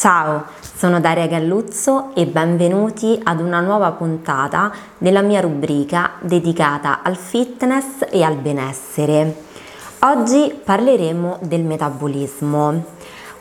Ciao, 0.00 0.44
sono 0.62 0.98
Daria 0.98 1.26
Galluzzo 1.26 2.14
e 2.14 2.24
benvenuti 2.24 3.20
ad 3.22 3.38
una 3.38 3.60
nuova 3.60 3.92
puntata 3.92 4.72
della 4.96 5.20
mia 5.20 5.42
rubrica 5.42 6.12
dedicata 6.20 7.02
al 7.02 7.16
fitness 7.16 8.06
e 8.08 8.22
al 8.22 8.36
benessere. 8.36 9.42
Oggi 9.98 10.58
parleremo 10.64 11.40
del 11.42 11.64
metabolismo. 11.64 12.82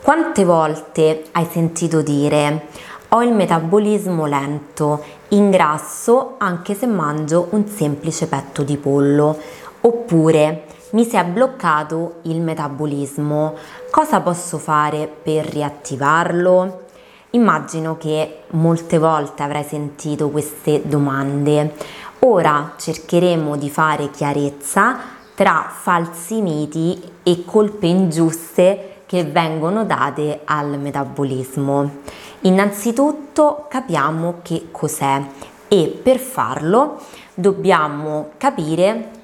Quante 0.02 0.44
volte 0.44 1.28
hai 1.32 1.48
sentito 1.50 2.02
dire 2.02 2.66
ho 3.08 3.24
il 3.24 3.32
metabolismo 3.32 4.26
lento, 4.26 5.02
ingrasso 5.30 6.36
anche 6.40 6.76
se 6.76 6.88
mangio 6.88 7.48
un 7.52 7.68
semplice 7.68 8.28
petto 8.28 8.64
di 8.64 8.76
pollo, 8.76 9.38
oppure 9.80 10.66
mi 10.92 11.06
si 11.06 11.16
è 11.16 11.24
bloccato 11.24 12.16
il 12.24 12.42
metabolismo, 12.42 13.54
cosa 13.92 14.22
posso 14.22 14.58
fare 14.58 15.08
per 15.08 15.46
riattivarlo? 15.46 16.86
Immagino 17.32 17.96
che 17.98 18.44
molte 18.52 18.98
volte 18.98 19.44
avrai 19.44 19.64
sentito 19.64 20.30
queste 20.30 20.82
domande. 20.86 21.76
Ora 22.20 22.74
cercheremo 22.76 23.56
di 23.56 23.70
fare 23.70 24.10
chiarezza 24.10 24.98
tra 25.36 25.72
falsi 25.72 26.42
miti 26.42 27.00
e 27.22 27.46
colpe 27.46 27.86
ingiuste 27.86 29.04
che 29.06 29.26
vengono 29.26 29.86
date 29.86 30.42
al 30.46 30.80
metabolismo. 30.80 31.98
Innanzitutto 32.42 33.68
capiamo 33.70 34.40
che 34.42 34.70
cos'è 34.72 35.22
e 35.68 36.00
per 36.02 36.18
farlo 36.18 37.00
dobbiamo 37.36 38.32
capire 38.38 39.18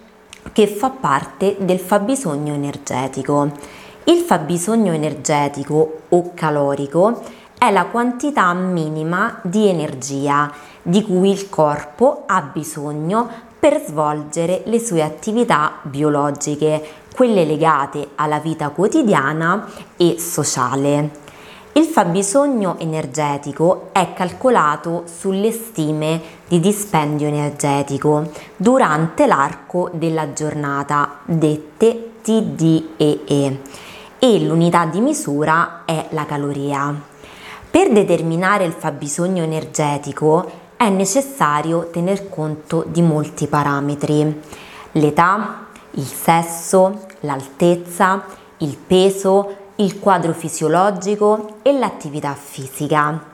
che 0.52 0.68
fa 0.68 0.90
parte 0.90 1.58
del 1.60 1.80
fabbisogno 1.80 2.54
energetico. 2.54 3.52
Il 4.06 4.20
fabbisogno 4.20 4.94
energetico 4.94 6.02
o 6.10 6.32
calorico 6.34 7.22
è 7.58 7.72
la 7.72 7.86
quantità 7.86 8.54
minima 8.54 9.40
di 9.42 9.68
energia 9.68 10.52
di 10.82 11.02
cui 11.02 11.32
il 11.32 11.50
corpo 11.50 12.24
ha 12.28 12.42
bisogno 12.42 13.28
per 13.58 13.84
svolgere 13.84 14.62
le 14.66 14.80
sue 14.80 15.02
attività 15.02 15.80
biologiche, 15.82 16.84
quelle 17.16 17.46
legate 17.46 18.10
alla 18.16 18.40
vita 18.40 18.70
quotidiana 18.70 19.68
e 19.98 20.20
sociale. 20.20 21.25
Il 21.78 21.84
fabbisogno 21.84 22.80
energetico 22.80 23.90
è 23.92 24.14
calcolato 24.14 25.04
sulle 25.14 25.52
stime 25.52 26.22
di 26.48 26.62
dispendio 26.62 27.28
energetico 27.28 28.32
durante 28.56 29.28
l'arco 29.28 29.90
della 29.92 30.32
giornata, 30.32 31.18
dette 31.26 32.12
TDEE, 32.22 33.60
e 34.18 34.40
l'unità 34.40 34.86
di 34.86 35.02
misura 35.02 35.82
è 35.84 36.08
la 36.12 36.26
caloria. 36.26 36.96
Per 37.70 37.92
determinare 37.92 38.64
il 38.64 38.72
fabbisogno 38.72 39.44
energetico 39.44 40.50
è 40.78 40.88
necessario 40.88 41.90
tener 41.92 42.30
conto 42.30 42.86
di 42.88 43.02
molti 43.02 43.48
parametri, 43.48 44.42
l'età, 44.94 45.66
il 45.92 46.08
sesso, 46.08 47.02
l'altezza, 47.20 48.24
il 48.60 48.78
peso, 48.78 49.64
il 49.78 50.00
quadro 50.00 50.32
fisiologico 50.32 51.58
e 51.62 51.78
l'attività 51.78 52.34
fisica. 52.34 53.34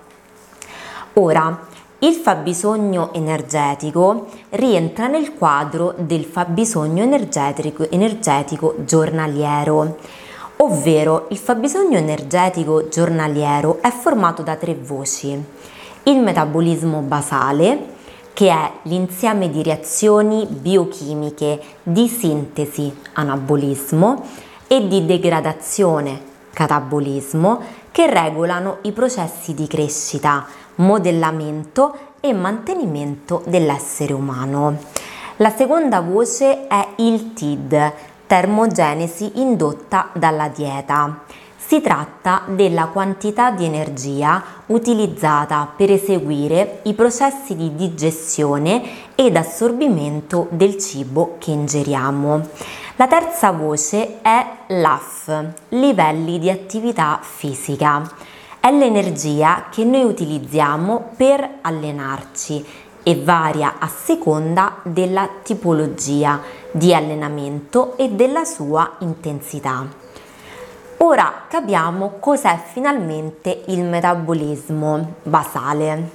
Ora, 1.14 1.68
il 2.00 2.14
fabbisogno 2.16 3.14
energetico 3.14 4.26
rientra 4.50 5.06
nel 5.06 5.36
quadro 5.36 5.94
del 5.98 6.24
fabbisogno 6.24 7.04
energetico, 7.04 7.88
energetico 7.92 8.76
giornaliero, 8.86 9.98
ovvero 10.58 11.28
il 11.30 11.38
fabbisogno 11.38 11.98
energetico 11.98 12.88
giornaliero 12.88 13.78
è 13.82 13.92
formato 13.92 14.42
da 14.42 14.56
tre 14.56 14.74
voci. 14.74 15.40
Il 16.04 16.18
metabolismo 16.18 17.02
basale, 17.02 18.00
che 18.34 18.50
è 18.50 18.72
l'insieme 18.84 19.52
di 19.52 19.62
reazioni 19.62 20.48
biochimiche 20.50 21.62
di 21.84 22.08
sintesi 22.08 22.92
anabolismo 23.14 24.26
e 24.66 24.88
di 24.88 25.06
degradazione 25.06 26.30
catabolismo 26.54 27.62
che 27.92 28.10
regolano 28.10 28.78
i 28.84 28.92
processi 28.92 29.54
di 29.54 29.68
crescita, 29.68 30.46
modellamento 30.76 31.96
e 32.20 32.34
mantenimento 32.34 33.44
dell'essere 33.46 34.14
umano. 34.14 34.78
La 35.38 35.50
seconda 35.50 36.02
voce 36.02 36.68
è 36.68 36.88
il 36.98 37.34
TID, 37.34 37.94
termogenesi 38.28 39.32
indotta 39.36 40.10
dalla 40.14 40.48
dieta. 40.48 41.24
Si 41.58 41.82
tratta 41.82 42.44
della 42.48 42.88
quantità 42.88 43.52
di 43.52 43.66
energia 43.66 44.44
utilizzata 44.68 45.68
per 45.76 45.90
eseguire 45.90 46.82
i 46.84 46.94
processi 46.94 47.56
di 47.56 47.76
digestione 47.76 48.82
ed 49.16 49.36
assorbimento 49.36 50.48
del 50.52 50.78
cibo 50.78 51.38
che 51.40 51.52
ingeriamo. 51.52 52.48
La 52.98 53.08
terza 53.08 53.52
voce 53.52 54.20
è 54.22 54.46
l'AF, 54.68 55.54
livelli 55.70 56.40
di 56.40 56.50
attività 56.50 57.20
fisica. 57.22 58.02
È 58.60 58.70
l'energia 58.70 59.68
che 59.72 59.86
noi 59.86 60.04
utilizziamo 60.04 61.12
per 61.16 61.50
allenarci 61.62 62.64
e 63.02 63.16
varia 63.24 63.76
a 63.80 63.88
seconda 63.88 64.80
della 64.84 65.28
tipologia 65.42 66.42
di 66.70 66.94
allenamento 66.94 67.98
e 67.98 68.10
della 68.10 68.44
sua 68.44 68.98
intensità. 69.00 69.88
Ora 70.98 71.46
capiamo 71.48 72.18
cos'è 72.20 72.60
finalmente 72.72 73.64
il 73.68 73.84
metabolismo 73.84 75.16
basale. 75.24 76.10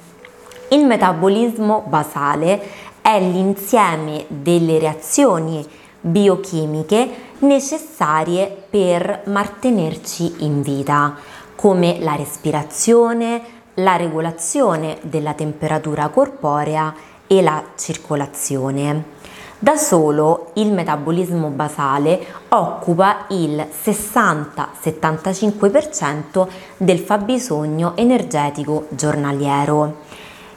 Il 0.69 0.85
metabolismo 0.85 1.83
basale 1.87 2.61
è 3.01 3.19
l'insieme 3.19 4.25
delle 4.27 4.77
reazioni 4.79 5.67
biochimiche 6.07 7.09
necessarie 7.39 8.65
per 8.69 9.23
mantenerci 9.25 10.35
in 10.39 10.61
vita, 10.61 11.15
come 11.55 11.97
la 11.99 12.15
respirazione, 12.15 13.41
la 13.75 13.95
regolazione 13.95 14.97
della 15.01 15.33
temperatura 15.33 16.09
corporea 16.09 16.93
e 17.27 17.41
la 17.41 17.63
circolazione. 17.75 19.15
Da 19.59 19.75
solo 19.75 20.51
il 20.53 20.71
metabolismo 20.71 21.49
basale 21.49 22.23
occupa 22.49 23.25
il 23.29 23.67
60-75% 23.83 26.47
del 26.77 26.99
fabbisogno 26.99 27.93
energetico 27.95 28.85
giornaliero. 28.89 30.05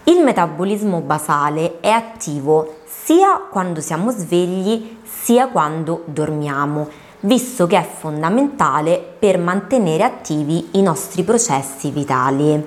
Il 0.04 0.22
metabolismo 0.22 1.00
basale 1.00 1.80
è 1.80 1.88
attivo 1.88 2.80
sia 2.84 3.40
quando 3.50 3.80
siamo 3.80 4.10
svegli 4.10 4.98
sia 5.30 5.46
quando 5.46 6.02
dormiamo, 6.06 6.88
visto 7.20 7.68
che 7.68 7.78
è 7.78 7.84
fondamentale 7.84 9.00
per 9.16 9.38
mantenere 9.38 10.02
attivi 10.02 10.70
i 10.72 10.82
nostri 10.82 11.22
processi 11.22 11.92
vitali. 11.92 12.60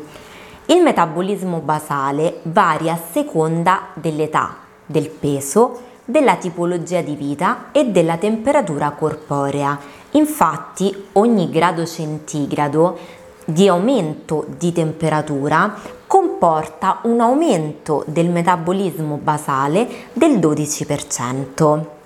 Il 0.67 0.81
metabolismo 0.81 1.59
basale 1.59 2.39
varia 2.43 2.93
a 2.93 2.99
seconda 3.11 3.87
dell'età, 3.95 4.55
del 4.85 5.09
peso, 5.09 5.77
della 6.05 6.37
tipologia 6.37 7.01
di 7.01 7.15
vita 7.15 7.65
e 7.73 7.91
della 7.91 8.15
temperatura 8.15 8.91
corporea. 8.91 9.77
Infatti 10.11 11.07
ogni 11.13 11.49
grado 11.49 11.85
centigrado 11.85 12.97
di 13.43 13.67
aumento 13.67 14.45
di 14.57 14.71
temperatura 14.71 15.75
comporta 16.07 16.99
un 17.03 17.19
aumento 17.19 18.05
del 18.07 18.29
metabolismo 18.29 19.17
basale 19.21 19.85
del 20.13 20.37
12%. 20.37 22.02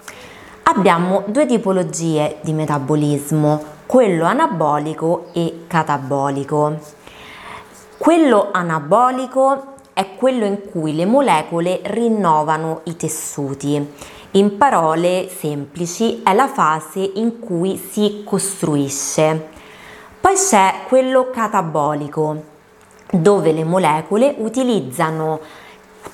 Abbiamo 0.77 1.23
due 1.25 1.47
tipologie 1.47 2.37
di 2.41 2.53
metabolismo, 2.53 3.59
quello 3.87 4.25
anabolico 4.25 5.29
e 5.33 5.63
catabolico. 5.65 6.77
Quello 7.97 8.49
anabolico 8.51 9.73
è 9.93 10.13
quello 10.15 10.45
in 10.45 10.69
cui 10.69 10.93
le 10.93 11.07
molecole 11.07 11.81
rinnovano 11.85 12.81
i 12.83 12.95
tessuti. 12.95 13.91
In 14.33 14.57
parole 14.57 15.27
semplici 15.35 16.21
è 16.21 16.31
la 16.35 16.47
fase 16.47 16.99
in 17.15 17.39
cui 17.39 17.75
si 17.75 18.21
costruisce. 18.23 19.47
Poi 20.21 20.35
c'è 20.35 20.81
quello 20.87 21.31
catabolico, 21.31 22.43
dove 23.13 23.51
le 23.51 23.63
molecole 23.63 24.35
utilizzano 24.37 25.39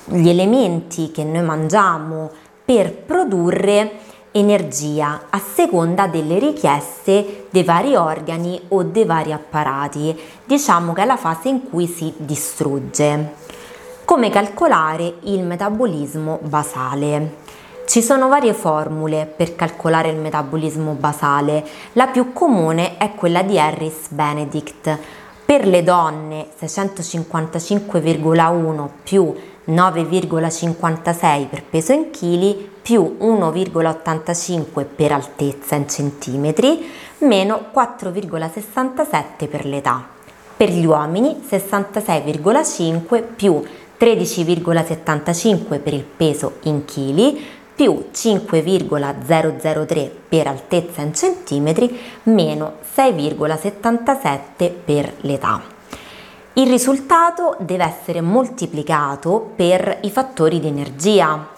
gli 0.06 0.26
elementi 0.30 1.10
che 1.10 1.22
noi 1.22 1.42
mangiamo 1.42 2.30
per 2.64 2.94
produrre 2.94 4.12
energia 4.36 5.26
a 5.30 5.38
seconda 5.38 6.08
delle 6.08 6.40
richieste 6.40 7.46
dei 7.50 7.62
vari 7.62 7.94
organi 7.94 8.60
o 8.68 8.82
dei 8.82 9.04
vari 9.04 9.32
apparati. 9.32 10.18
Diciamo 10.44 10.92
che 10.92 11.02
è 11.02 11.04
la 11.04 11.16
fase 11.16 11.48
in 11.48 11.70
cui 11.70 11.86
si 11.86 12.12
distrugge. 12.16 13.34
Come 14.04 14.30
calcolare 14.30 15.18
il 15.22 15.44
metabolismo 15.44 16.40
basale? 16.42 17.42
Ci 17.86 18.02
sono 18.02 18.26
varie 18.26 18.54
formule 18.54 19.26
per 19.26 19.54
calcolare 19.54 20.08
il 20.08 20.16
metabolismo 20.16 20.94
basale, 20.94 21.64
la 21.92 22.08
più 22.08 22.32
comune 22.32 22.96
è 22.96 23.14
quella 23.14 23.42
di 23.42 23.56
Harris-Benedict. 23.58 24.98
Per 25.44 25.66
le 25.66 25.84
donne 25.84 26.46
655,1 26.58 28.88
più 29.02 29.34
9,56 29.66 31.48
per 31.48 31.62
peso 31.62 31.92
in 31.92 32.10
chili 32.10 32.70
più 32.82 33.16
1,85 33.20 34.84
per 34.94 35.12
altezza 35.12 35.74
in 35.74 35.88
centimetri 35.88 36.90
meno 37.18 37.66
4,67 37.74 39.48
per 39.48 39.64
l'età. 39.64 40.06
Per 40.56 40.68
gli 40.68 40.84
uomini 40.84 41.42
66,5 41.48 43.22
più 43.34 43.62
13,75 43.98 45.80
per 45.80 45.94
il 45.94 46.04
peso 46.04 46.56
in 46.62 46.84
chili 46.84 47.42
più 47.74 48.08
5,003 48.12 50.12
per 50.28 50.46
altezza 50.46 51.02
in 51.02 51.14
centimetri 51.14 51.98
meno 52.24 52.74
6,77 52.94 54.70
per 54.84 55.14
l'età. 55.22 55.73
Il 56.56 56.68
risultato 56.68 57.56
deve 57.58 57.82
essere 57.82 58.20
moltiplicato 58.20 59.50
per 59.56 59.98
i 60.02 60.10
fattori 60.10 60.60
di 60.60 60.68
energia 60.68 61.48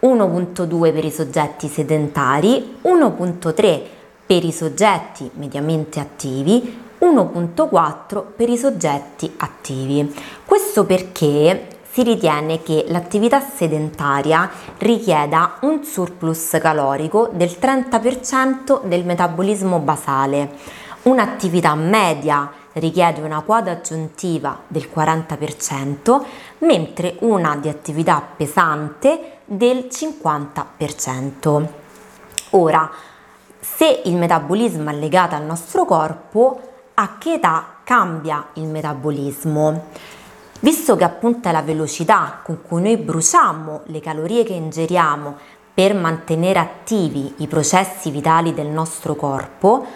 1.2 0.00 0.90
per 0.90 1.04
i 1.04 1.10
soggetti 1.10 1.68
sedentari, 1.68 2.78
1.3 2.82 3.82
per 4.24 4.44
i 4.44 4.50
soggetti 4.50 5.30
mediamente 5.34 6.00
attivi, 6.00 6.80
1.4 6.98 8.24
per 8.34 8.48
i 8.48 8.56
soggetti 8.56 9.30
attivi. 9.36 10.14
Questo 10.46 10.86
perché 10.86 11.66
si 11.90 12.02
ritiene 12.02 12.62
che 12.62 12.86
l'attività 12.88 13.40
sedentaria 13.40 14.50
richieda 14.78 15.58
un 15.60 15.84
surplus 15.84 16.56
calorico 16.58 17.28
del 17.34 17.54
30% 17.60 18.86
del 18.86 19.04
metabolismo 19.04 19.78
basale. 19.78 20.52
Un'attività 21.02 21.74
media 21.74 22.50
richiede 22.78 23.20
una 23.20 23.42
quota 23.42 23.70
aggiuntiva 23.70 24.60
del 24.66 24.88
40%, 24.94 26.24
mentre 26.58 27.16
una 27.20 27.56
di 27.56 27.68
attività 27.68 28.22
pesante 28.36 29.38
del 29.44 29.88
50%. 29.90 31.66
Ora, 32.50 32.90
se 33.60 34.02
il 34.04 34.16
metabolismo 34.16 34.90
è 34.90 34.94
legato 34.94 35.34
al 35.34 35.44
nostro 35.44 35.84
corpo, 35.84 36.60
a 36.94 37.16
che 37.18 37.34
età 37.34 37.76
cambia 37.84 38.48
il 38.54 38.66
metabolismo? 38.66 39.86
Visto 40.60 40.96
che 40.96 41.04
appunto 41.04 41.48
è 41.48 41.52
la 41.52 41.62
velocità 41.62 42.40
con 42.42 42.60
cui 42.62 42.82
noi 42.82 42.96
bruciamo 42.96 43.82
le 43.84 44.00
calorie 44.00 44.42
che 44.42 44.54
ingeriamo 44.54 45.36
per 45.72 45.94
mantenere 45.94 46.58
attivi 46.58 47.34
i 47.36 47.46
processi 47.46 48.10
vitali 48.10 48.52
del 48.52 48.66
nostro 48.66 49.14
corpo, 49.14 49.86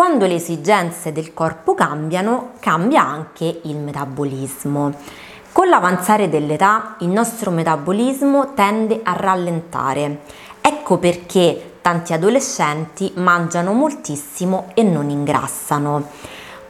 quando 0.00 0.24
le 0.24 0.36
esigenze 0.36 1.12
del 1.12 1.34
corpo 1.34 1.74
cambiano, 1.74 2.52
cambia 2.58 3.02
anche 3.04 3.60
il 3.64 3.76
metabolismo. 3.76 4.94
Con 5.52 5.68
l'avanzare 5.68 6.30
dell'età 6.30 6.96
il 7.00 7.08
nostro 7.08 7.50
metabolismo 7.50 8.54
tende 8.54 9.00
a 9.02 9.12
rallentare. 9.12 10.20
Ecco 10.62 10.96
perché 10.96 11.74
tanti 11.82 12.14
adolescenti 12.14 13.12
mangiano 13.16 13.74
moltissimo 13.74 14.70
e 14.72 14.84
non 14.84 15.10
ingrassano. 15.10 16.08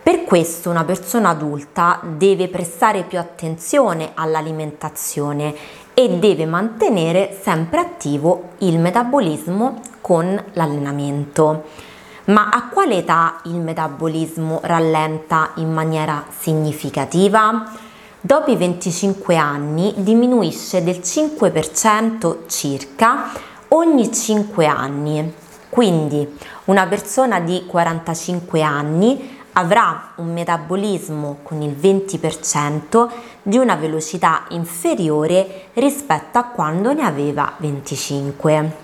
Per 0.03 0.25
questo 0.25 0.69
una 0.69 0.83
persona 0.83 1.29
adulta 1.29 2.01
deve 2.03 2.49
prestare 2.49 3.05
più 3.05 3.21
attenzione 3.21 4.11
all'alimentazione 4.15 5.55
e 5.95 6.19
deve 6.19 6.47
mantenere 6.47 7.39
sempre 7.41 7.79
attivo 7.79 8.55
il 8.59 8.81
metabolismo 8.81 9.79
con 10.01 10.43
l'allenamento. 10.55 11.90
Ma 12.31 12.49
a 12.49 12.69
quale 12.69 12.99
età 12.99 13.41
il 13.45 13.57
metabolismo 13.57 14.61
rallenta 14.63 15.51
in 15.57 15.73
maniera 15.73 16.27
significativa? 16.39 17.73
Dopo 18.21 18.53
i 18.53 18.57
25 18.57 19.37
anni 19.37 19.93
diminuisce 19.97 20.85
del 20.85 20.99
5% 20.99 22.47
circa 22.47 23.33
ogni 23.69 24.13
5 24.13 24.67
anni. 24.67 25.35
Quindi 25.69 26.39
una 26.67 26.87
persona 26.87 27.41
di 27.41 27.65
45 27.67 28.63
anni 28.63 29.39
avrà 29.55 30.13
un 30.17 30.33
metabolismo 30.33 31.39
con 31.43 31.63
il 31.63 31.73
20% 31.73 33.09
di 33.43 33.59
una 33.59 33.75
velocità 33.75 34.45
inferiore 34.51 35.71
rispetto 35.75 36.39
a 36.39 36.45
quando 36.45 36.93
ne 36.93 37.03
aveva 37.03 37.55
25. 37.57 38.77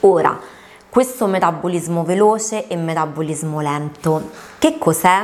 Ora, 0.00 0.51
questo 0.92 1.26
metabolismo 1.26 2.04
veloce 2.04 2.66
e 2.66 2.76
metabolismo 2.76 3.62
lento, 3.62 4.28
che 4.58 4.76
cos'è? 4.76 5.22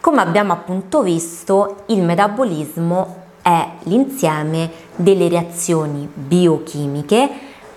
Come 0.00 0.20
abbiamo 0.20 0.52
appunto 0.52 1.00
visto, 1.02 1.84
il 1.86 2.02
metabolismo 2.02 3.22
è 3.40 3.68
l'insieme 3.84 4.68
delle 4.96 5.28
reazioni 5.28 6.10
biochimiche 6.12 7.30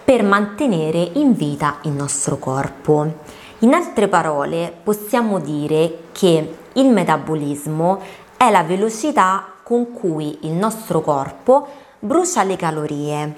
per 0.03 0.23
mantenere 0.23 1.11
in 1.13 1.35
vita 1.35 1.77
il 1.83 1.91
nostro 1.91 2.37
corpo. 2.37 3.13
In 3.59 3.75
altre 3.75 4.07
parole, 4.07 4.73
possiamo 4.81 5.37
dire 5.37 6.05
che 6.13 6.55
il 6.73 6.89
metabolismo 6.89 8.01
è 8.35 8.49
la 8.49 8.63
velocità 8.63 9.45
con 9.61 9.93
cui 9.93 10.39
il 10.47 10.53
nostro 10.53 11.01
corpo 11.01 11.67
brucia 11.99 12.41
le 12.41 12.55
calorie 12.55 13.35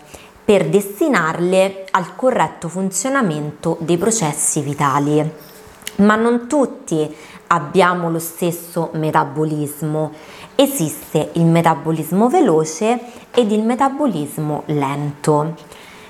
per 0.50 0.68
destinarle 0.68 1.86
al 1.92 2.16
corretto 2.16 2.70
funzionamento 2.70 3.78
dei 3.82 4.00
processi 4.00 4.62
vitali. 4.62 5.32
Ma 5.98 6.16
non 6.16 6.48
tutti 6.48 7.16
abbiamo 7.46 8.10
lo 8.10 8.18
stesso 8.18 8.90
metabolismo. 8.94 10.12
Esiste 10.56 11.30
il 11.34 11.46
metabolismo 11.46 12.30
veloce 12.30 13.00
ed 13.30 13.52
il 13.52 13.62
metabolismo 13.62 14.64
lento. 14.66 15.54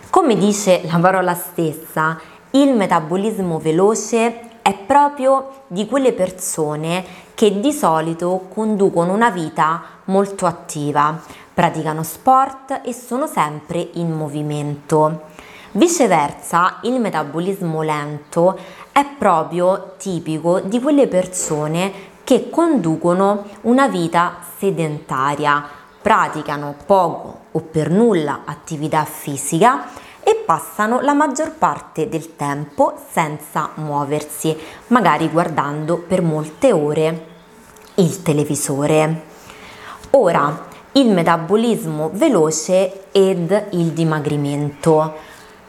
Come 0.10 0.38
dice 0.38 0.84
la 0.86 1.00
parola 1.00 1.34
stessa, 1.34 2.18
il 2.52 2.74
metabolismo 2.74 3.60
veloce 3.60 4.40
è 4.62 4.74
proprio 4.74 5.64
di 5.68 5.86
quelle 5.86 6.14
persone 6.14 7.04
che 7.34 7.60
di 7.60 7.74
solito 7.74 8.46
conducono 8.54 9.14
una 9.14 9.32
vita 9.32 9.82
molto 10.06 10.46
attiva, 10.46 11.22
praticano 11.60 12.04
sport 12.04 12.84
e 12.86 12.94
sono 12.94 13.28
sempre 13.28 13.86
in 13.96 14.14
movimento. 14.14 15.24
Viceversa, 15.72 16.78
il 16.84 17.02
metabolismo 17.02 17.82
lento 17.82 18.58
è 18.94 19.06
proprio 19.18 19.96
tipico 19.98 20.62
di 20.62 20.80
quelle 20.80 21.10
persone 21.10 21.92
che 22.24 22.50
conducono 22.50 23.44
una 23.64 23.90
vita 23.90 24.38
sedentaria, 24.58 25.68
praticano 26.02 26.76
poco 26.86 27.40
o 27.52 27.60
per 27.60 27.90
nulla 27.90 28.44
attività 28.46 29.04
fisica 29.04 29.88
e 30.24 30.36
passano 30.46 31.02
la 31.02 31.14
maggior 31.14 31.52
parte 31.52 32.08
del 32.08 32.38
tempo 32.38 32.98
senza 33.12 33.72
muoversi, 33.74 34.58
magari 34.88 35.28
guardando 35.28 35.98
per 35.98 36.22
molte 36.22 36.72
ore 36.72 37.28
il 37.96 38.22
televisore. 38.22 39.24
Ora, 40.12 40.69
il 41.00 41.10
metabolismo 41.12 42.10
veloce 42.14 43.12
ed 43.12 43.68
il 43.72 43.92
dimagrimento. 43.92 45.14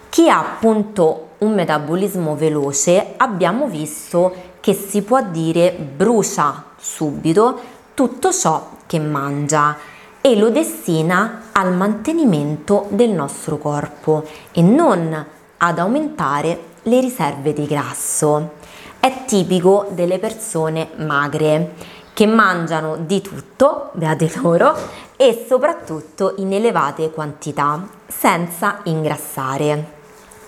Chi 0.08 0.28
ha 0.28 0.40
appunto 0.40 1.28
un 1.38 1.54
metabolismo 1.54 2.34
veloce 2.34 3.14
abbiamo 3.16 3.68
visto 3.68 4.34
che 4.58 4.74
si 4.74 5.02
può 5.02 5.22
dire 5.22 5.72
brucia 5.72 6.64
subito 6.76 7.58
tutto 7.94 8.32
ciò 8.32 8.70
che 8.86 8.98
mangia 8.98 9.76
e 10.20 10.36
lo 10.36 10.50
destina 10.50 11.42
al 11.52 11.72
mantenimento 11.74 12.86
del 12.88 13.10
nostro 13.10 13.56
corpo 13.56 14.26
e 14.52 14.62
non 14.62 15.26
ad 15.58 15.78
aumentare 15.78 16.58
le 16.82 17.00
riserve 17.00 17.52
di 17.52 17.66
grasso. 17.66 18.58
È 18.98 19.24
tipico 19.26 19.86
delle 19.90 20.18
persone 20.18 20.88
magre 20.96 21.98
che 22.20 22.26
mangiano 22.26 22.98
di 22.98 23.22
tutto, 23.22 23.88
beate 23.92 24.30
loro, 24.42 24.76
e 25.16 25.46
soprattutto 25.48 26.34
in 26.36 26.52
elevate 26.52 27.10
quantità, 27.10 27.88
senza 28.06 28.80
ingrassare. 28.82 29.92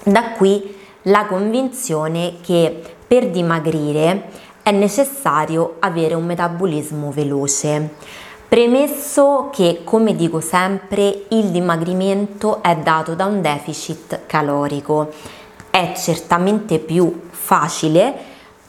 Da 0.02 0.33
qui 0.33 0.76
la 1.05 1.25
convinzione 1.25 2.35
che 2.43 2.79
per 3.07 3.31
dimagrire 3.31 4.29
è 4.62 4.71
necessario 4.71 5.76
avere 5.79 6.12
un 6.12 6.26
metabolismo 6.26 7.11
veloce. 7.11 7.95
Premesso 8.47 9.49
che, 9.50 9.81
come 9.83 10.14
dico 10.14 10.41
sempre, 10.41 11.25
il 11.29 11.47
dimagrimento 11.47 12.62
è 12.62 12.76
dato 12.76 13.14
da 13.14 13.25
un 13.25 13.41
deficit 13.41 14.26
calorico. 14.26 15.11
È 15.71 15.95
certamente 15.97 16.79
più 16.79 17.29
facile 17.31 18.14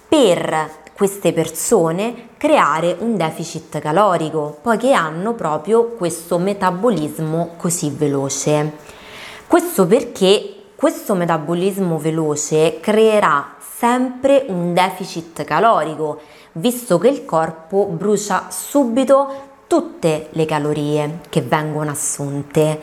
per 0.08 0.84
queste 0.96 1.34
persone 1.34 2.32
creare 2.44 2.98
un 3.00 3.16
deficit 3.16 3.80
calorico, 3.80 4.58
poiché 4.62 4.92
hanno 4.92 5.32
proprio 5.32 5.92
questo 5.92 6.38
metabolismo 6.38 7.52
così 7.56 7.90
veloce. 7.90 8.74
Questo 9.48 9.88
perché 9.88 10.56
questo 10.76 11.16
metabolismo 11.16 11.98
veloce 11.98 12.82
creerà 12.82 13.56
sempre 13.78 14.44
un 14.50 14.74
deficit 14.74 15.46
calorico, 15.46 16.20
visto 16.52 16.98
che 16.98 17.08
il 17.08 17.24
corpo 17.24 17.86
brucia 17.86 18.48
subito 18.50 19.52
tutte 19.66 20.28
le 20.32 20.44
calorie 20.44 21.22
che 21.30 21.40
vengono 21.40 21.92
assunte. 21.92 22.82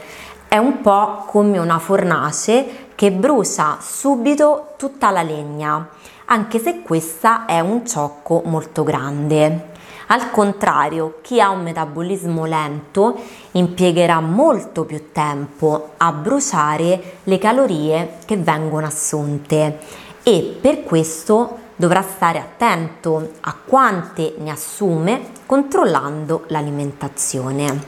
È 0.49 0.57
un 0.57 0.81
po' 0.81 1.25
come 1.27 1.59
una 1.59 1.79
fornace 1.79 2.89
che 3.01 3.13
brucia 3.13 3.79
subito 3.81 4.75
tutta 4.77 5.09
la 5.09 5.23
legna, 5.23 5.89
anche 6.27 6.59
se 6.59 6.83
questa 6.83 7.47
è 7.47 7.59
un 7.59 7.87
ciocco 7.87 8.43
molto 8.45 8.83
grande. 8.83 9.69
Al 10.09 10.31
contrario, 10.31 11.21
chi 11.23 11.41
ha 11.41 11.49
un 11.49 11.63
metabolismo 11.63 12.45
lento 12.45 13.19
impiegherà 13.53 14.21
molto 14.21 14.85
più 14.85 15.13
tempo 15.13 15.93
a 15.97 16.13
bruciare 16.13 17.21
le 17.25 17.39
calorie 17.39 18.19
che 18.27 18.37
vengono 18.37 18.85
assunte 18.85 19.79
e 20.23 20.59
per 20.61 20.85
questo 20.85 21.57
dovrà 21.77 22.03
stare 22.03 22.39
attento 22.39 23.31
a 23.41 23.57
quante 23.65 24.35
ne 24.37 24.51
assume 24.51 25.23
controllando 25.47 26.45
l'alimentazione. 26.49 27.83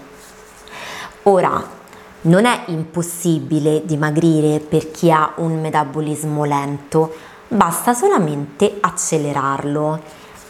Ora, 1.25 1.81
non 2.23 2.45
è 2.45 2.65
impossibile 2.67 3.83
dimagrire 3.85 4.61
per 4.61 4.91
chi 4.91 5.11
ha 5.11 5.33
un 5.37 5.61
metabolismo 5.61 6.45
lento, 6.45 7.15
basta 7.49 7.95
solamente 7.95 8.79
accelerarlo 8.81 10.01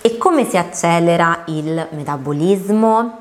e 0.02 0.19
come 0.19 0.45
si 0.45 0.57
accelera 0.57 1.45
il 1.47 1.88
metabolismo? 1.93 3.19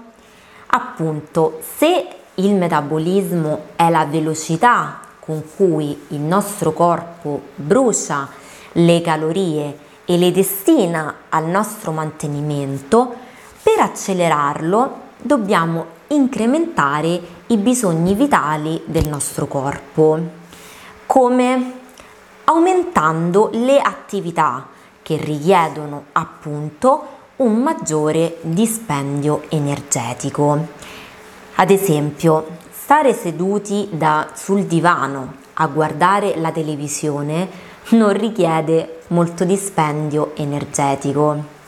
Appunto, 0.68 1.60
se 1.78 2.08
il 2.36 2.56
metabolismo 2.56 3.66
è 3.76 3.90
la 3.90 4.06
velocità 4.06 5.00
con 5.20 5.44
cui 5.56 6.06
il 6.10 6.20
nostro 6.20 6.74
corpo 6.74 7.42
brucia 7.56 8.28
le 8.74 9.02
calorie 9.02 9.78
e 10.06 10.18
le 10.18 10.32
destina 10.32 11.16
al 11.30 11.46
nostro 11.46 11.92
mantenimento, 11.92 13.14
per 13.62 13.80
accelerarlo 13.80 14.96
dobbiamo 15.18 16.00
incrementare 16.14 17.22
i 17.48 17.58
bisogni 17.58 18.14
vitali 18.14 18.82
del 18.86 19.08
nostro 19.08 19.48
corpo, 19.48 20.20
come 21.06 21.74
aumentando 22.46 23.50
le 23.54 23.80
attività 23.80 24.68
che 25.02 25.18
richiedono 25.18 26.06
appunto 26.14 27.20
un 27.38 27.56
maggiore 27.62 28.38
dispendio 28.42 29.44
energetico. 29.50 30.68
Ad 31.56 31.70
esempio, 31.70 32.58
stare 32.72 33.14
seduti 33.14 33.90
da, 33.92 34.30
sul 34.34 34.66
divano 34.66 35.40
a 35.54 35.68
guardare 35.68 36.38
la 36.38 36.52
televisione 36.52 37.70
non 37.92 38.14
richiede 38.14 39.02
molto 39.08 39.44
dispendio 39.44 40.32
energetico. 40.36 41.60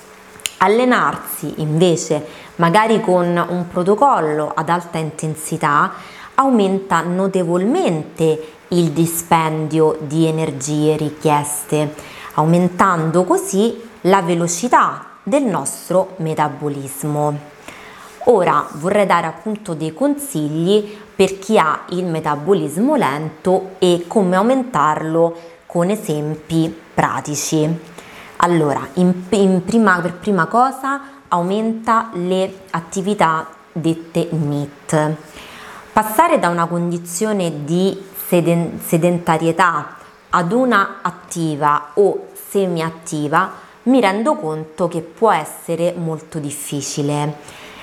Allenarsi 0.58 1.56
invece, 1.58 2.26
magari 2.56 3.02
con 3.02 3.26
un 3.26 3.68
protocollo 3.68 4.52
ad 4.54 4.70
alta 4.70 4.98
intensità, 4.98 5.94
aumenta 6.36 7.02
notevolmente 7.02 8.54
il 8.70 8.92
dispendio 8.92 9.98
di 10.02 10.26
energie 10.26 10.98
richieste 10.98 12.12
aumentando 12.34 13.24
così 13.24 13.80
la 14.02 14.22
velocità 14.22 15.06
del 15.24 15.44
nostro 15.44 16.16
metabolismo. 16.18 17.52
Ora 18.26 18.66
vorrei 18.74 19.06
dare 19.06 19.28
appunto 19.28 19.74
dei 19.74 19.94
consigli 19.94 20.98
per 21.16 21.40
chi 21.40 21.58
ha 21.58 21.84
il 21.90 22.06
metabolismo 22.06 22.96
lento 22.96 23.76
e 23.80 24.06
come 24.08 24.36
aumentarlo 24.36 25.36
con 25.66 25.90
esempi 25.90 26.74
pratici. 26.94 27.92
Allora, 28.38 28.88
in, 28.94 29.14
in 29.30 29.64
prima, 29.64 30.00
per 30.00 30.14
prima 30.14 30.46
cosa 30.48 31.02
aumenta 31.34 32.12
le 32.14 32.62
attività 32.70 33.48
dette 33.72 34.28
NIT. 34.32 35.16
Passare 35.92 36.38
da 36.38 36.50
una 36.50 36.68
condizione 36.68 37.64
di 37.66 38.00
sedentarietà 38.28 39.98
ad 40.30 40.52
una 40.52 41.00
attiva 41.02 41.90
o 41.96 42.28
semi-attiva 42.34 43.52
mi 43.84 44.00
rendo 44.00 44.36
conto 44.36 44.88
che 44.88 45.02
può 45.02 45.32
essere 45.32 45.94
molto 45.98 46.38
difficile, 46.40 47.38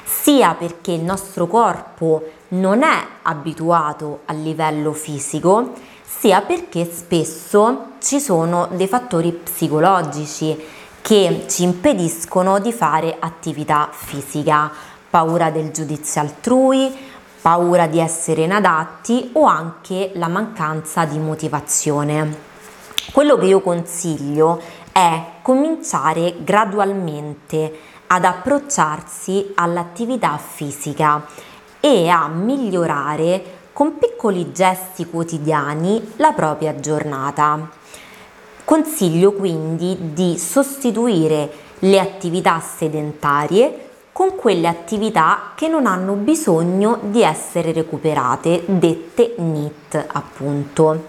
sia 0.05 0.55
perché 0.55 0.93
il 0.93 1.03
nostro 1.03 1.47
corpo 1.47 2.23
non 2.49 2.83
è 2.83 3.07
abituato 3.23 4.21
a 4.27 4.33
livello 4.33 4.93
fisico, 4.93 5.73
sia 6.05 6.41
perché 6.41 6.91
spesso 6.91 7.95
ci 8.01 8.21
sono 8.21 8.69
dei 8.73 8.89
fattori 8.89 9.33
psicologici 9.33 10.57
che 11.03 11.45
ci 11.49 11.63
impediscono 11.63 12.59
di 12.59 12.73
fare 12.73 13.17
attività 13.19 13.89
fisica, 13.93 14.71
paura 15.09 15.51
del 15.51 15.71
giudizio 15.71 16.21
altrui, 16.21 16.95
paura 17.41 17.87
di 17.87 17.99
essere 17.99 18.43
inadatti 18.43 19.31
o 19.33 19.45
anche 19.45 20.13
la 20.15 20.29
mancanza 20.29 21.05
di 21.05 21.19
motivazione. 21.19 22.49
Quello 23.13 23.37
che 23.37 23.47
io 23.47 23.61
consiglio 23.61 24.61
è 24.93 25.23
cominciare 25.43 26.37
gradualmente 26.45 27.79
ad 28.09 28.25
approcciarsi 28.25 29.53
all'attività 29.55 30.37
fisica 30.37 31.25
e 31.81 32.09
a 32.09 32.29
migliorare 32.29 33.59
con 33.73 33.97
piccoli 33.99 34.53
gesti 34.53 35.07
quotidiani 35.07 36.13
la 36.17 36.33
propria 36.33 36.79
giornata. 36.79 37.80
Consiglio 38.65 39.33
quindi 39.33 39.97
di 40.13 40.39
sostituire 40.39 41.51
le 41.81 41.99
attività 41.99 42.61
sedentarie 42.61 43.89
con 44.13 44.37
quelle 44.37 44.69
attività 44.69 45.53
che 45.55 45.69
non 45.69 45.87
hanno 45.87 46.13
bisogno 46.13 46.99
di 47.03 47.23
essere 47.23 47.73
recuperate, 47.73 48.65
dette 48.67 49.35
NIT 49.39 50.05
appunto. 50.13 51.07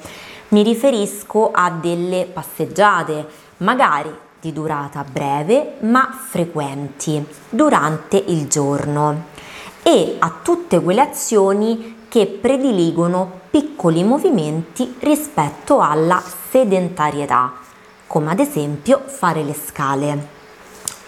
Mi 0.49 0.63
riferisco 0.63 1.51
a 1.51 1.71
delle 1.71 2.25
passeggiate, 2.31 3.27
magari 3.57 4.13
di 4.39 4.51
durata 4.53 5.03
breve 5.09 5.75
ma 5.81 6.09
frequenti 6.27 7.23
durante 7.49 8.17
il 8.27 8.47
giorno 8.47 9.25
e 9.83 10.15
a 10.19 10.33
tutte 10.41 10.81
quelle 10.81 11.01
azioni 11.01 12.05
che 12.07 12.25
prediligono 12.25 13.39
piccoli 13.49 14.03
movimenti 14.03 14.95
rispetto 14.99 15.79
alla 15.79 16.21
sedentarietà, 16.51 17.53
come 18.07 18.31
ad 18.31 18.39
esempio 18.39 19.01
fare 19.05 19.41
le 19.41 19.53
scale. 19.55 20.27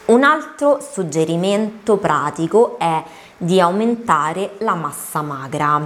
Un 0.05 0.23
altro 0.23 0.79
suggerimento 0.79 1.97
pratico 1.97 2.77
è 2.79 3.03
di 3.37 3.59
aumentare 3.59 4.55
la 4.59 4.73
massa 4.73 5.21
magra. 5.21 5.81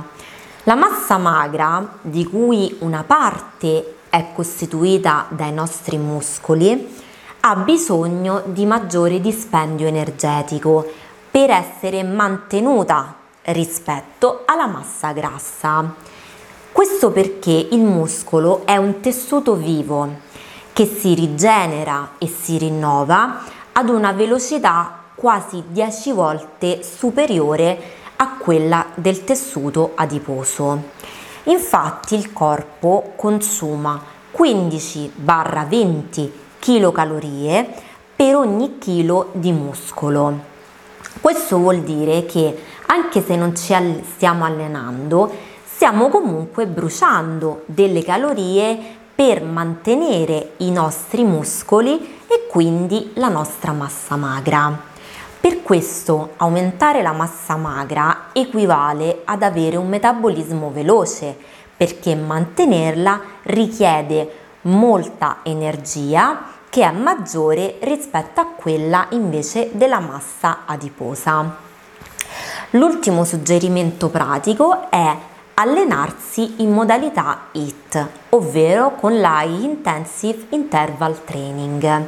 La 0.64 0.76
massa 0.76 1.18
magra, 1.18 1.98
di 2.02 2.24
cui 2.26 2.78
una 2.82 3.04
parte 3.04 3.96
è 4.10 4.28
costituita 4.36 5.26
dai 5.30 5.52
nostri 5.52 5.98
muscoli, 5.98 6.96
ha 7.40 7.56
bisogno 7.56 8.44
di 8.46 8.66
maggiore 8.66 9.20
dispendio 9.20 9.88
energetico 9.88 10.86
per 11.32 11.50
essere 11.50 12.04
mantenuta 12.04 13.16
rispetto 13.44 14.44
alla 14.46 14.68
massa 14.68 15.14
grassa. 15.14 15.94
Questo 16.78 17.10
perché 17.10 17.70
il 17.72 17.82
muscolo 17.82 18.64
è 18.64 18.78
un 18.78 19.00
tessuto 19.00 19.56
vivo 19.56 20.08
che 20.74 20.86
si 20.86 21.16
rigenera 21.16 22.12
e 22.20 22.28
si 22.28 22.60
rinnova 22.60 23.40
ad 23.72 23.90
una 23.90 24.12
velocità 24.12 25.06
quasi 25.16 25.64
10 25.70 26.12
volte 26.12 26.84
superiore 26.84 27.80
a 28.18 28.38
quella 28.38 28.86
del 28.94 29.24
tessuto 29.24 29.94
adiposo. 29.96 30.84
Infatti 31.46 32.14
il 32.14 32.32
corpo 32.32 33.14
consuma 33.16 34.00
15-20 34.38 36.30
kcal 36.60 37.66
per 38.16 38.36
ogni 38.36 38.78
chilo 38.78 39.30
di 39.32 39.52
muscolo. 39.52 40.40
Questo 41.22 41.58
vuol 41.58 41.80
dire 41.80 42.28
che 42.28 42.56
anche 42.86 43.24
se 43.24 43.36
non 43.36 43.56
ci 43.56 43.74
stiamo 44.14 44.46
allenando, 44.46 45.47
stiamo 45.78 46.10
comunque 46.10 46.66
bruciando 46.66 47.62
delle 47.68 48.04
calorie 48.04 48.76
per 49.14 49.44
mantenere 49.44 50.54
i 50.58 50.72
nostri 50.72 51.24
muscoli 51.24 52.18
e 52.26 52.48
quindi 52.50 53.12
la 53.14 53.28
nostra 53.28 53.74
massa 53.74 54.16
magra. 54.16 54.76
Per 55.40 55.62
questo 55.62 56.32
aumentare 56.38 57.04
la 57.04 57.12
massa 57.12 57.58
magra 57.58 58.30
equivale 58.34 59.22
ad 59.24 59.44
avere 59.44 59.76
un 59.78 59.88
metabolismo 59.88 60.72
veloce 60.72 61.38
perché 61.78 62.16
mantenerla 62.16 63.22
richiede 63.44 64.32
molta 64.62 65.42
energia 65.44 66.56
che 66.70 66.82
è 66.82 66.92
maggiore 66.92 67.76
rispetto 67.82 68.42
a 68.42 68.48
quella 68.48 69.06
invece 69.12 69.70
della 69.74 70.00
massa 70.00 70.62
adiposa. 70.66 71.56
L'ultimo 72.72 73.24
suggerimento 73.24 74.10
pratico 74.10 74.90
è 74.90 75.36
allenarsi 75.60 76.62
in 76.62 76.72
modalità 76.72 77.48
HIT, 77.52 78.08
ovvero 78.30 78.92
con 78.92 79.20
l'High 79.20 79.64
Intensive 79.64 80.46
Interval 80.50 81.24
Training. 81.24 82.06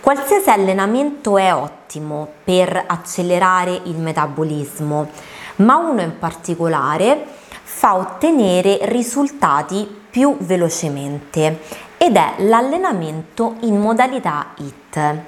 Qualsiasi 0.00 0.48
allenamento 0.48 1.36
è 1.36 1.52
ottimo 1.54 2.26
per 2.42 2.84
accelerare 2.86 3.82
il 3.84 3.98
metabolismo, 3.98 5.10
ma 5.56 5.76
uno 5.76 6.00
in 6.00 6.18
particolare 6.18 7.22
fa 7.62 7.96
ottenere 7.96 8.78
risultati 8.84 9.86
più 10.08 10.38
velocemente 10.38 11.60
ed 11.98 12.16
è 12.16 12.36
l'allenamento 12.38 13.56
in 13.60 13.78
modalità 13.78 14.54
HIT. 14.56 15.18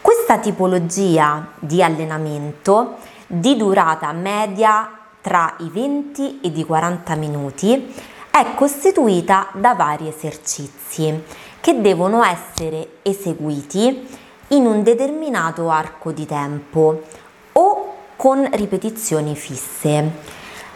Questa 0.00 0.38
tipologia 0.38 1.46
di 1.60 1.80
allenamento 1.80 2.96
di 3.28 3.56
durata 3.56 4.10
media 4.10 4.97
tra 5.20 5.54
i 5.58 5.68
20 5.68 6.40
e 6.42 6.48
i 6.48 6.64
40 6.64 7.14
minuti 7.14 7.94
è 8.30 8.54
costituita 8.54 9.48
da 9.54 9.74
vari 9.74 10.08
esercizi 10.08 11.22
che 11.60 11.80
devono 11.80 12.22
essere 12.22 12.98
eseguiti 13.02 14.06
in 14.48 14.64
un 14.64 14.82
determinato 14.82 15.68
arco 15.70 16.12
di 16.12 16.24
tempo 16.24 17.02
o 17.52 17.94
con 18.16 18.48
ripetizioni 18.52 19.34
fisse. 19.34 20.10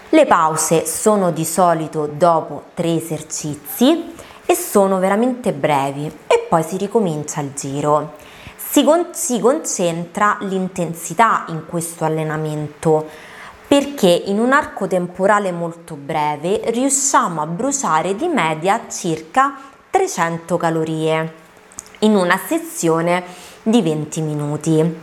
Le 0.08 0.26
pause 0.26 0.84
sono 0.86 1.30
di 1.30 1.44
solito 1.44 2.06
dopo 2.06 2.64
tre 2.74 2.94
esercizi 2.94 4.12
e 4.44 4.54
sono 4.54 4.98
veramente 4.98 5.52
brevi 5.52 6.06
e 6.26 6.46
poi 6.48 6.62
si 6.62 6.76
ricomincia 6.76 7.40
il 7.40 7.52
giro. 7.54 8.14
Si, 8.56 8.84
con- 8.84 9.08
si 9.12 9.40
concentra 9.40 10.36
l'intensità 10.40 11.44
in 11.48 11.64
questo 11.66 12.04
allenamento 12.04 13.08
perché 13.72 14.24
in 14.26 14.38
un 14.38 14.52
arco 14.52 14.86
temporale 14.86 15.50
molto 15.50 15.94
breve 15.94 16.60
riusciamo 16.66 17.40
a 17.40 17.46
bruciare 17.46 18.14
di 18.14 18.28
media 18.28 18.82
circa 18.90 19.56
300 19.88 20.58
calorie 20.58 21.34
in 22.00 22.14
una 22.14 22.36
sessione 22.36 23.24
di 23.62 23.80
20 23.80 24.20
minuti. 24.20 24.98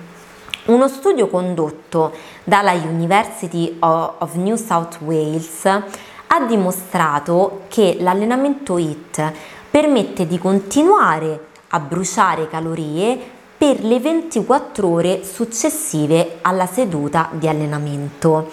Uno 0.65 0.87
studio 0.87 1.29
condotto 1.29 2.13
dalla 2.43 2.73
University 2.73 3.75
of 3.79 4.35
New 4.35 4.55
South 4.55 4.99
Wales 4.99 5.65
ha 5.65 6.45
dimostrato 6.47 7.61
che 7.69 7.97
l'allenamento 7.99 8.77
HIT 8.77 9.33
permette 9.71 10.27
di 10.27 10.37
continuare 10.37 11.47
a 11.69 11.79
bruciare 11.79 12.47
calorie 12.47 13.37
per 13.59 13.83
le 13.83 13.99
24 13.99 14.87
ore 14.87 15.23
successive 15.25 16.37
alla 16.43 16.65
seduta 16.65 17.27
di 17.33 17.49
allenamento. 17.49 18.49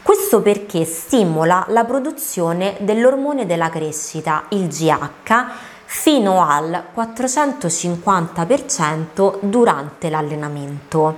Questo 0.00 0.42
perché 0.42 0.84
stimola 0.84 1.66
la 1.70 1.82
produzione 1.82 2.76
dell'ormone 2.78 3.46
della 3.46 3.68
crescita, 3.68 4.44
il 4.50 4.68
GH, 4.68 5.44
fino 5.86 6.46
al 6.46 6.84
450% 6.94 9.38
durante 9.40 10.08
l'allenamento. 10.08 11.16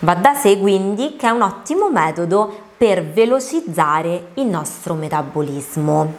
Va 0.00 0.14
da 0.14 0.34
sé 0.34 0.58
quindi 0.58 1.16
che 1.16 1.26
è 1.26 1.30
un 1.30 1.40
ottimo 1.40 1.88
metodo 1.88 2.54
per 2.76 3.02
velocizzare 3.02 4.32
il 4.34 4.44
nostro 4.44 4.92
metabolismo. 4.92 6.16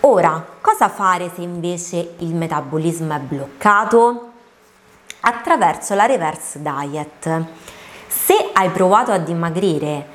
Ora, 0.00 0.42
cosa 0.58 0.88
fare 0.88 1.30
se 1.34 1.42
invece 1.42 2.14
il 2.20 2.34
metabolismo 2.34 3.14
è 3.14 3.18
bloccato? 3.18 4.30
Attraverso 5.28 5.94
la 5.94 6.06
reverse 6.06 6.60
diet. 6.62 7.44
Se 8.06 8.50
hai 8.52 8.70
provato 8.70 9.10
a 9.10 9.18
dimagrire, 9.18 10.06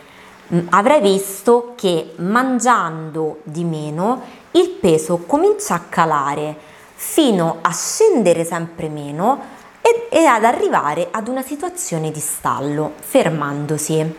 mm, 0.53 0.67
avrai 0.69 1.01
visto 1.01 1.73
che 1.75 2.13
mangiando 2.17 3.39
di 3.43 3.63
meno 3.63 4.21
il 4.51 4.69
peso 4.69 5.17
comincia 5.19 5.75
a 5.75 5.81
calare 5.87 6.55
fino 6.95 7.57
a 7.61 7.71
scendere 7.71 8.45
sempre 8.45 8.87
meno 8.87 9.59
e, 9.81 10.07
e 10.09 10.25
ad 10.25 10.45
arrivare 10.45 11.09
ad 11.11 11.27
una 11.27 11.41
situazione 11.41 12.11
di 12.11 12.19
stallo, 12.19 12.93
fermandosi. 12.99 14.15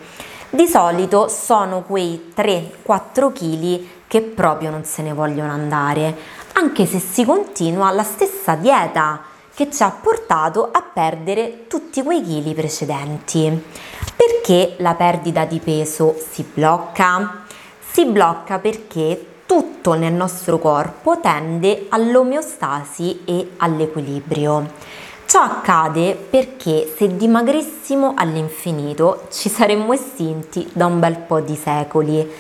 Di 0.50 0.66
solito 0.66 1.28
sono 1.28 1.82
quei 1.82 2.32
3-4 2.36 3.32
kg 3.32 3.86
che 4.06 4.20
proprio 4.20 4.70
non 4.70 4.84
se 4.84 5.00
ne 5.00 5.14
vogliono 5.14 5.52
andare, 5.52 6.14
anche 6.54 6.84
se 6.84 6.98
si 6.98 7.24
continua 7.24 7.90
la 7.92 8.02
stessa 8.02 8.54
dieta 8.56 9.30
che 9.54 9.70
ci 9.70 9.82
ha 9.82 9.90
portato 9.90 10.68
a 10.72 10.82
perdere 10.82 11.66
tutti 11.66 12.02
quei 12.02 12.22
chili 12.22 12.54
precedenti. 12.54 13.64
Perché 14.16 14.76
la 14.78 14.94
perdita 14.94 15.44
di 15.44 15.58
peso 15.58 16.16
si 16.16 16.44
blocca? 16.52 17.44
Si 17.90 18.04
blocca 18.06 18.58
perché 18.58 19.26
tutto 19.46 19.94
nel 19.94 20.12
nostro 20.12 20.58
corpo 20.58 21.20
tende 21.20 21.86
all'omeostasi 21.90 23.22
e 23.24 23.50
all'equilibrio. 23.58 24.70
Ciò 25.26 25.40
accade 25.40 26.14
perché 26.14 26.92
se 26.96 27.16
dimagrissimo 27.16 28.14
all'infinito 28.16 29.26
ci 29.30 29.48
saremmo 29.48 29.92
estinti 29.92 30.68
da 30.72 30.86
un 30.86 31.00
bel 31.00 31.18
po' 31.18 31.40
di 31.40 31.56
secoli. 31.56 32.30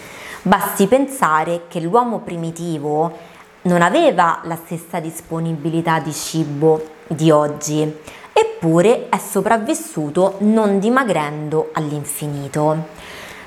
Basti 0.42 0.86
pensare 0.86 1.62
che 1.68 1.80
l'uomo 1.80 2.18
primitivo 2.20 3.16
non 3.62 3.80
aveva 3.80 4.40
la 4.44 4.56
stessa 4.56 4.98
disponibilità 4.98 6.00
di 6.00 6.12
cibo 6.12 7.00
di 7.14 7.30
oggi, 7.30 7.96
eppure 8.32 9.08
è 9.08 9.18
sopravvissuto 9.18 10.36
non 10.38 10.78
dimagrendo 10.78 11.70
all'infinito. 11.72 12.86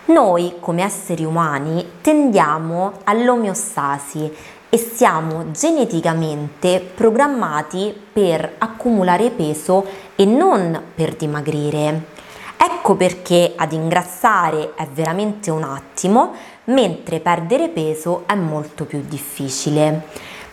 Noi 0.06 0.58
come 0.60 0.84
esseri 0.84 1.26
umani 1.26 1.84
tendiamo 2.02 2.94
all'omeostasi 3.06 4.32
e 4.70 4.78
siamo 4.78 5.52
geneticamente 5.52 6.80
programmati 6.80 7.96
per 8.14 8.56
accumulare 8.58 9.32
peso 9.32 9.86
e 10.16 10.26
non 10.26 10.80
per 10.94 11.16
dimagrire. 11.16 12.14
Ecco 12.58 12.96
perché 12.96 13.54
ad 13.56 13.72
ingrassare 13.72 14.74
è 14.76 14.88
veramente 14.94 15.50
un 15.50 15.64
attimo, 15.64 16.34
mentre 16.66 17.20
perdere 17.20 17.70
peso 17.70 18.24
è 18.28 18.36
molto 18.36 18.86
più 18.86 19.04
difficile. 19.08 20.04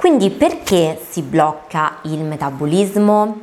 Quindi 0.03 0.31
perché 0.31 1.01
si 1.11 1.23
blocca 1.23 1.99
il 2.03 2.25
metabolismo? 2.25 3.38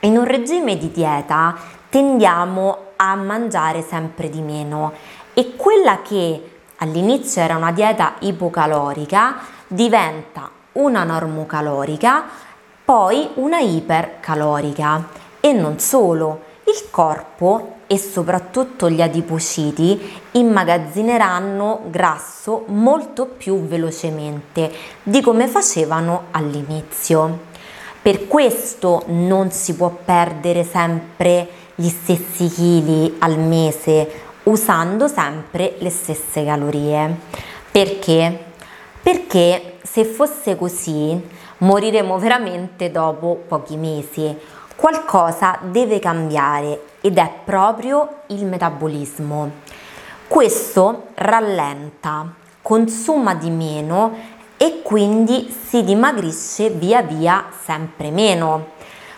In 0.00 0.16
un 0.16 0.24
regime 0.24 0.76
di 0.76 0.90
dieta 0.90 1.54
tendiamo 1.88 2.78
a 2.96 3.14
mangiare 3.14 3.80
sempre 3.80 4.28
di 4.28 4.40
meno 4.40 4.92
e 5.34 5.54
quella 5.54 6.02
che 6.02 6.50
all'inizio 6.78 7.42
era 7.42 7.56
una 7.56 7.70
dieta 7.70 8.14
ipocalorica 8.18 9.36
diventa 9.68 10.50
una 10.72 11.04
normocalorica, 11.04 12.24
poi 12.84 13.28
una 13.34 13.60
ipercalorica 13.60 15.06
e 15.38 15.52
non 15.52 15.78
solo, 15.78 16.40
il 16.64 16.90
corpo 16.90 17.76
e 17.94 17.98
soprattutto 17.98 18.90
gli 18.90 19.00
adipociti 19.00 20.20
immagazzineranno 20.32 21.82
grasso 21.90 22.64
molto 22.66 23.26
più 23.26 23.60
velocemente 23.60 24.72
di 25.04 25.20
come 25.20 25.46
facevano 25.46 26.24
all'inizio. 26.32 27.52
Per 28.02 28.26
questo 28.26 29.04
non 29.06 29.52
si 29.52 29.76
può 29.76 29.96
perdere 30.04 30.64
sempre 30.64 31.46
gli 31.76 31.88
stessi 31.88 32.48
chili 32.48 33.14
al 33.20 33.38
mese 33.38 34.22
usando 34.44 35.06
sempre 35.06 35.76
le 35.78 35.90
stesse 35.90 36.44
calorie. 36.44 37.16
Perché? 37.70 38.38
Perché 39.00 39.78
se 39.82 40.04
fosse 40.04 40.56
così 40.56 41.28
moriremo 41.58 42.18
veramente 42.18 42.90
dopo 42.90 43.40
pochi 43.46 43.76
mesi. 43.76 44.36
Qualcosa 44.74 45.60
deve 45.62 46.00
cambiare 46.00 46.92
ed 47.04 47.18
è 47.18 47.30
proprio 47.44 48.20
il 48.28 48.46
metabolismo. 48.46 49.50
Questo 50.26 51.08
rallenta, 51.16 52.32
consuma 52.62 53.34
di 53.34 53.50
meno 53.50 54.16
e 54.56 54.80
quindi 54.80 55.54
si 55.68 55.84
dimagrisce 55.84 56.70
via 56.70 57.02
via 57.02 57.44
sempre 57.62 58.10
meno. 58.10 58.68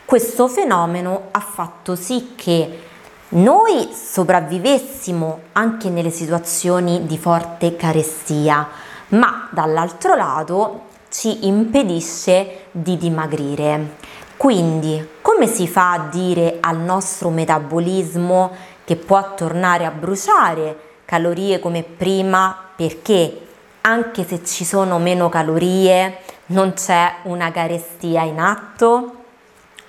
Questo 0.04 0.48
fenomeno 0.48 1.28
ha 1.30 1.38
fatto 1.38 1.94
sì 1.94 2.32
che 2.34 2.80
noi 3.28 3.88
sopravvivessimo 3.92 5.40
anche 5.52 5.88
nelle 5.88 6.10
situazioni 6.10 7.06
di 7.06 7.16
forte 7.16 7.76
carestia, 7.76 8.66
ma 9.10 9.48
dall'altro 9.52 10.16
lato 10.16 10.86
ci 11.08 11.46
impedisce 11.46 12.64
di 12.72 12.96
dimagrire. 12.96 14.05
Quindi, 14.36 15.08
come 15.22 15.46
si 15.46 15.66
fa 15.66 15.92
a 15.92 16.08
dire 16.10 16.58
al 16.60 16.78
nostro 16.78 17.30
metabolismo 17.30 18.50
che 18.84 18.96
può 18.96 19.34
tornare 19.34 19.84
a 19.84 19.90
bruciare 19.90 20.78
calorie 21.06 21.58
come 21.58 21.82
prima 21.82 22.56
perché 22.76 23.40
anche 23.82 24.26
se 24.26 24.44
ci 24.44 24.64
sono 24.64 24.98
meno 24.98 25.28
calorie 25.28 26.18
non 26.46 26.74
c'è 26.74 27.14
una 27.22 27.50
carestia 27.50 28.22
in 28.22 28.38
atto? 28.38 29.12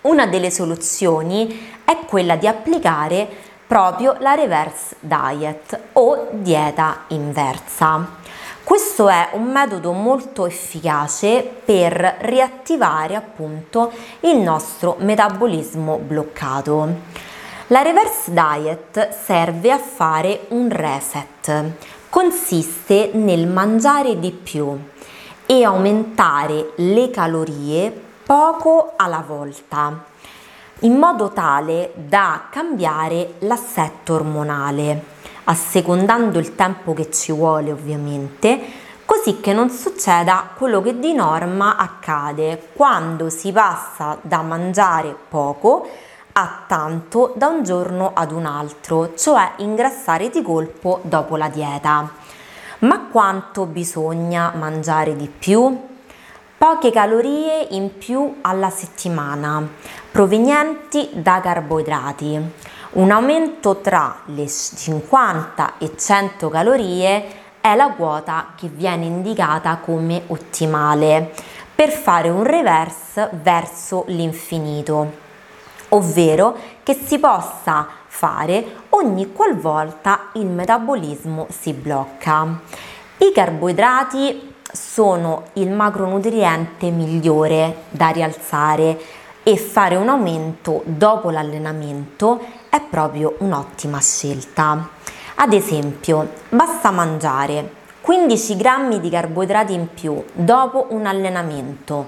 Una 0.01 0.27
delle 0.27 0.51
soluzioni 0.51 1.79
è 1.83 1.97
quella 2.05 2.35
di 2.35 2.47
applicare 2.47 3.27
proprio 3.67 4.15
la 4.19 4.33
reverse 4.33 4.95
diet 4.99 5.79
o 5.93 6.29
dieta 6.31 7.05
inversa. 7.07 8.16
Questo 8.67 9.07
è 9.07 9.29
un 9.31 9.45
metodo 9.49 9.93
molto 9.93 10.45
efficace 10.45 11.41
per 11.63 12.17
riattivare 12.19 13.15
appunto 13.15 13.93
il 14.19 14.39
nostro 14.39 14.97
metabolismo 14.99 15.95
bloccato. 15.95 16.95
La 17.67 17.81
reverse 17.81 18.29
diet 18.29 19.09
serve 19.11 19.71
a 19.71 19.77
fare 19.77 20.47
un 20.49 20.67
reset. 20.69 21.75
Consiste 22.09 23.11
nel 23.13 23.47
mangiare 23.47 24.19
di 24.19 24.31
più 24.31 24.77
e 25.45 25.63
aumentare 25.63 26.73
le 26.75 27.09
calorie 27.09 27.89
poco 28.25 28.95
alla 28.97 29.23
volta, 29.25 30.03
in 30.79 30.97
modo 30.97 31.29
tale 31.29 31.93
da 31.95 32.47
cambiare 32.49 33.35
l'assetto 33.39 34.15
ormonale 34.15 35.15
assecondando 35.49 36.39
il 36.39 36.55
tempo 36.55 36.93
che 36.93 37.09
ci 37.09 37.31
vuole 37.31 37.71
ovviamente, 37.71 38.59
così 39.05 39.39
che 39.39 39.53
non 39.53 39.69
succeda 39.69 40.49
quello 40.55 40.81
che 40.81 40.99
di 40.99 41.13
norma 41.13 41.77
accade 41.77 42.69
quando 42.73 43.29
si 43.29 43.51
passa 43.51 44.17
da 44.21 44.41
mangiare 44.41 45.15
poco 45.29 45.87
a 46.33 46.63
tanto 46.67 47.33
da 47.35 47.47
un 47.47 47.63
giorno 47.63 48.11
ad 48.13 48.31
un 48.31 48.45
altro, 48.45 49.15
cioè 49.15 49.53
ingrassare 49.57 50.29
di 50.29 50.41
colpo 50.41 50.99
dopo 51.03 51.37
la 51.37 51.47
dieta. 51.47 52.09
Ma 52.79 53.07
quanto 53.09 53.65
bisogna 53.65 54.51
mangiare 54.55 55.15
di 55.15 55.27
più? 55.27 55.85
Poche 56.57 56.91
calorie 56.91 57.67
in 57.71 57.97
più 57.97 58.39
alla 58.41 58.69
settimana, 58.69 59.65
provenienti 60.11 61.09
da 61.13 61.39
carboidrati. 61.39 62.41
Un 62.97 63.11
aumento 63.11 63.75
tra 63.75 64.21
le 64.25 64.47
50 64.47 65.73
e 65.77 65.95
100 65.95 66.49
calorie 66.49 67.25
è 67.61 67.75
la 67.75 67.89
quota 67.89 68.53
che 68.55 68.69
viene 68.69 69.05
indicata 69.05 69.77
come 69.77 70.23
ottimale 70.25 71.31
per 71.75 71.91
fare 71.91 72.29
un 72.29 72.41
reverse 72.41 73.29
verso 73.33 74.03
l'infinito, 74.07 75.11
ovvero 75.89 76.57
che 76.81 76.95
si 76.95 77.19
possa 77.19 77.87
fare 78.07 78.65
ogni 78.89 79.31
qualvolta 79.31 80.29
il 80.33 80.47
metabolismo 80.47 81.45
si 81.51 81.73
blocca. 81.73 82.47
I 83.17 83.31
carboidrati 83.31 84.55
sono 84.71 85.49
il 85.53 85.69
macronutriente 85.69 86.89
migliore 86.89 87.83
da 87.91 88.07
rialzare 88.07 88.99
e 89.43 89.55
fare 89.55 89.95
un 89.95 90.09
aumento 90.09 90.81
dopo 90.83 91.29
l'allenamento 91.29 92.65
è 92.77 92.81
proprio 92.81 93.35
un'ottima 93.39 93.99
scelta. 93.99 94.89
Ad 95.35 95.53
esempio, 95.53 96.29
basta 96.49 96.91
mangiare 96.91 97.73
15 98.01 98.55
grammi 98.55 98.99
di 98.99 99.09
carboidrati 99.09 99.73
in 99.73 99.93
più 99.93 100.23
dopo 100.33 100.87
un 100.89 101.05
allenamento, 101.07 102.07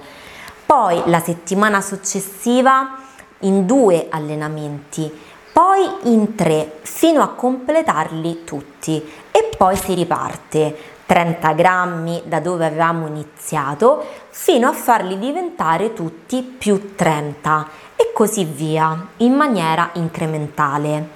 poi 0.65 1.01
la 1.05 1.19
settimana 1.19 1.81
successiva 1.81 2.97
in 3.39 3.65
due 3.65 4.07
allenamenti, 4.09 5.11
poi 5.51 5.89
in 6.03 6.35
tre 6.35 6.79
fino 6.83 7.21
a 7.21 7.29
completarli 7.29 8.43
tutti. 8.43 9.03
E 9.31 9.49
poi 9.57 9.75
si 9.75 9.93
riparte. 9.93 10.97
30 11.09 11.53
grammi 11.53 12.21
da 12.25 12.39
dove 12.39 12.67
avevamo 12.67 13.07
iniziato 13.07 14.05
fino 14.29 14.67
a 14.67 14.73
farli 14.73 15.17
diventare 15.17 15.93
tutti 15.93 16.43
più 16.43 16.93
30 16.93 17.67
e 18.01 18.13
così 18.13 18.45
via 18.45 19.07
in 19.17 19.33
maniera 19.33 19.89
incrementale. 19.95 21.09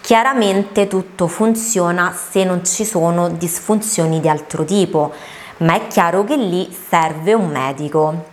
Chiaramente 0.00 0.86
tutto 0.86 1.26
funziona 1.26 2.14
se 2.14 2.44
non 2.44 2.64
ci 2.64 2.86
sono 2.86 3.28
disfunzioni 3.28 4.20
di 4.20 4.28
altro 4.30 4.64
tipo, 4.64 5.12
ma 5.58 5.74
è 5.74 5.86
chiaro 5.88 6.24
che 6.24 6.36
lì 6.36 6.74
serve 6.88 7.34
un 7.34 7.50
medico. 7.50 8.24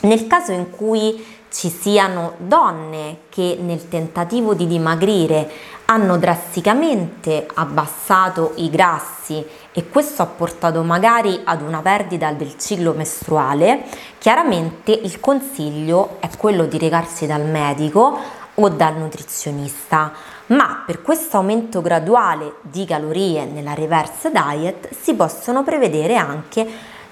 Nel 0.00 0.26
caso 0.26 0.52
in 0.52 0.70
cui 0.70 1.22
ci 1.50 1.68
siano 1.68 2.32
donne 2.38 3.18
che 3.28 3.58
nel 3.60 3.88
tentativo 3.88 4.54
di 4.54 4.66
dimagrire 4.66 5.50
hanno 5.86 6.16
drasticamente 6.16 7.46
abbassato 7.54 8.52
i 8.56 8.70
grassi 8.70 9.44
e 9.72 9.88
questo 9.88 10.22
ha 10.22 10.26
portato 10.26 10.82
magari 10.82 11.40
ad 11.44 11.60
una 11.60 11.80
perdita 11.80 12.32
del 12.32 12.56
ciclo 12.56 12.92
mestruale, 12.92 13.84
chiaramente 14.18 14.92
il 14.92 15.20
consiglio 15.20 16.16
è 16.20 16.28
quello 16.36 16.64
di 16.66 16.78
recarsi 16.78 17.26
dal 17.26 17.44
medico 17.44 18.18
o 18.54 18.68
dal 18.68 18.96
nutrizionista, 18.96 20.12
ma 20.46 20.82
per 20.86 21.02
questo 21.02 21.38
aumento 21.38 21.82
graduale 21.82 22.54
di 22.62 22.84
calorie 22.84 23.44
nella 23.44 23.74
reverse 23.74 24.30
diet 24.30 24.88
si 24.94 25.14
possono 25.14 25.64
prevedere 25.64 26.16
anche 26.16 26.66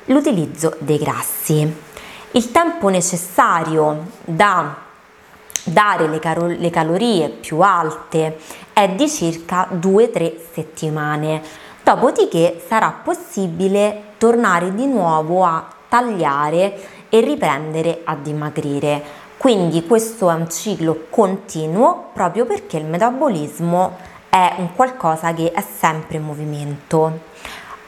l'utilizzo 0.07 0.77
dei 0.79 0.99
grassi. 0.99 1.91
Il 2.33 2.51
tempo 2.51 2.89
necessario 2.89 4.07
da 4.25 4.91
dare 5.65 6.09
le, 6.09 6.19
caro- 6.19 6.47
le 6.47 6.71
calorie 6.71 7.29
più 7.29 7.61
alte 7.61 8.39
è 8.73 8.89
di 8.89 9.09
circa 9.09 9.69
2-3 9.73 10.35
settimane, 10.53 11.43
dopodiché 11.83 12.63
sarà 12.67 12.95
possibile 13.03 14.15
tornare 14.19 14.75
di 14.75 14.87
nuovo 14.87 15.45
a 15.45 15.67
tagliare 15.89 17.07
e 17.09 17.21
riprendere 17.21 18.01
a 18.05 18.17
dimagrire. 18.17 19.21
Quindi 19.37 19.85
questo 19.87 20.31
è 20.31 20.35
un 20.35 20.49
ciclo 20.49 21.07
continuo 21.11 22.11
proprio 22.13 22.47
perché 22.47 22.77
il 22.77 22.87
metabolismo 22.87 23.97
è 24.29 24.55
un 24.59 24.75
qualcosa 24.75 25.35
che 25.35 25.51
è 25.53 25.61
sempre 25.61 26.19
in 26.19 26.23
movimento. 26.23 27.19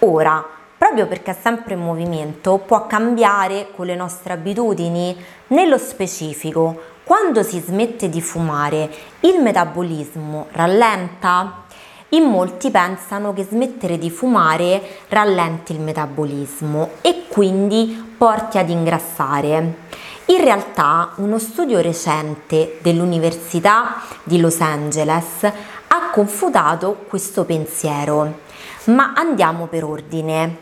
Ora, 0.01 0.45
proprio 0.77 1.07
perché 1.07 1.31
è 1.31 1.37
sempre 1.41 1.75
in 1.75 1.81
movimento, 1.81 2.59
può 2.59 2.87
cambiare 2.87 3.69
con 3.75 3.87
le 3.87 3.95
nostre 3.95 4.35
abitudini. 4.35 5.17
Nello 5.47 5.79
specifico, 5.79 6.94
quando 7.05 7.43
si 7.43 7.61
smette 7.61 8.09
di 8.09 8.23
fumare, 8.23 8.91
il 9.21 9.39
metabolismo 9.43 10.47
rallenta? 10.53 11.65
In 12.11 12.25
molti 12.25 12.71
pensano 12.71 13.35
che 13.35 13.45
smettere 13.45 13.99
di 13.99 14.09
fumare 14.09 14.81
rallenti 15.09 15.73
il 15.73 15.81
metabolismo 15.81 16.93
e 17.03 17.25
quindi 17.29 18.15
porti 18.17 18.57
ad 18.57 18.71
ingrassare. 18.71 19.77
In 20.27 20.43
realtà 20.43 21.13
uno 21.17 21.39
studio 21.39 21.81
recente 21.81 22.79
dell'Università 22.81 24.01
di 24.23 24.41
Los 24.41 24.61
Angeles 24.61 25.43
ha 25.43 26.11
confutato 26.11 27.05
questo 27.07 27.45
pensiero. 27.45 28.39
Ma 28.85 29.13
andiamo 29.15 29.67
per 29.67 29.85
ordine. 29.85 30.57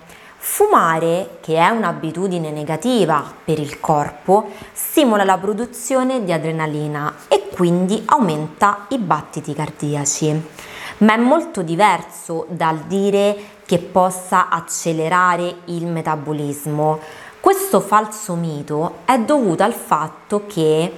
Fumare, 0.45 1.39
che 1.41 1.55
è 1.55 1.69
un'abitudine 1.69 2.51
negativa 2.51 3.23
per 3.45 3.61
il 3.61 3.79
corpo, 3.79 4.51
stimola 4.73 5.23
la 5.23 5.39
produzione 5.39 6.25
di 6.25 6.33
adrenalina 6.33 7.15
e 7.29 7.47
quindi 7.55 8.03
aumenta 8.07 8.87
i 8.89 8.99
battiti 8.99 9.55
cardiaci. 9.55 10.43
Ma 10.99 11.15
è 11.15 11.17
molto 11.17 11.63
diverso 11.63 12.47
dal 12.49 12.79
dire 12.87 13.37
che 13.65 13.79
possa 13.79 14.49
accelerare 14.49 15.59
il 15.67 15.87
metabolismo. 15.87 16.99
Questo 17.39 17.79
falso 17.79 18.35
mito 18.35 18.97
è 19.05 19.21
dovuto 19.21 19.63
al 19.63 19.75
fatto 19.75 20.43
che 20.49 20.93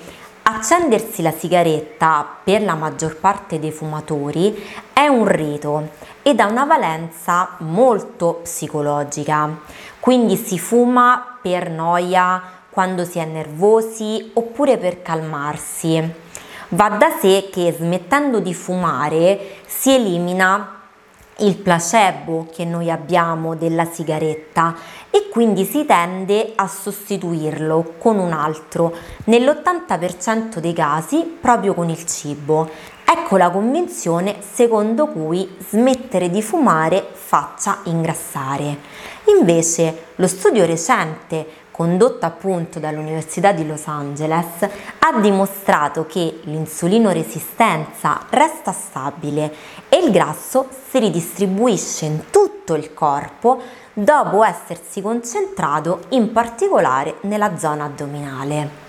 accendersi 0.47 1.23
la 1.23 1.33
sigaretta 1.33 2.27
per 2.45 2.63
la 2.63 2.75
maggior 2.75 3.17
parte 3.17 3.59
dei 3.59 3.73
fumatori 3.73 4.55
è 4.93 5.07
un 5.07 5.27
rito 5.27 5.89
ed 6.23 6.39
ha 6.39 6.47
una 6.47 6.65
valenza 6.65 7.57
molto 7.59 8.41
psicologica. 8.43 9.59
Quindi 10.01 10.37
si 10.37 10.59
fuma 10.59 11.39
per 11.41 11.71
noia, 11.71 12.43
quando 12.69 13.05
si 13.05 13.19
è 13.19 13.25
nervosi 13.25 14.33
oppure 14.35 14.77
per 14.77 15.01
calmarsi. 15.01 16.13
Va 16.69 16.89
da 16.91 17.11
sé 17.21 17.49
che 17.51 17.73
smettendo 17.73 18.41
di 18.41 18.53
fumare 18.53 19.59
si 19.67 19.95
elimina 19.95 20.81
il 21.39 21.57
placebo 21.57 22.49
che 22.53 22.65
noi 22.65 22.91
abbiamo 22.91 23.55
della 23.55 23.85
sigaretta 23.85 24.75
e 25.11 25.24
quindi 25.35 25.65
si 25.65 25.85
tende 25.85 26.53
a 26.55 26.69
sostituirlo 26.69 27.95
con 27.99 28.21
un 28.21 28.31
altro, 28.31 28.95
nell'80% 29.25 30.59
dei 30.59 30.73
casi 30.73 31.25
proprio 31.41 31.75
con 31.75 31.89
il 31.89 32.07
cibo. 32.07 32.71
Ecco 33.05 33.37
la 33.37 33.51
convinzione 33.51 34.37
secondo 34.49 35.09
cui 35.09 35.57
smettere 35.59 36.31
di 36.31 36.41
fumare 36.41 37.05
faccia 37.11 37.81
ingrassare. 37.87 38.79
Invece 39.37 40.05
lo 40.15 40.29
studio 40.29 40.65
recente 40.67 41.63
condotto 41.73 42.25
appunto 42.27 42.79
dall'Università 42.79 43.51
di 43.51 43.67
Los 43.67 43.89
Angeles 43.89 44.63
ha 44.63 45.19
dimostrato 45.21 46.07
che 46.07 46.43
l'insulino 46.45 47.11
resistenza 47.11 48.25
resta 48.31 48.71
stabile 48.71 49.53
e 49.89 49.97
il 49.97 50.13
grasso 50.13 50.69
si 50.89 51.01
ridistribuisce 51.01 52.05
in 52.05 52.31
tutto 52.31 52.75
il 52.77 52.95
corpo 52.95 53.61
dopo 53.95 54.45
essersi 54.45 55.01
concentrato 55.01 56.03
in 56.11 56.33
particolare 56.33 57.17
nella 57.23 57.57
zona 57.57 57.85
addominale. 57.85 58.83